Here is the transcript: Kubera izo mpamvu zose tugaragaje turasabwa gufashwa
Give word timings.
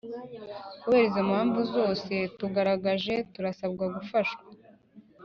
Kubera 0.81 1.05
izo 1.09 1.21
mpamvu 1.29 1.59
zose 1.73 2.13
tugaragaje 2.37 3.15
turasabwa 3.33 3.83
gufashwa 3.95 4.43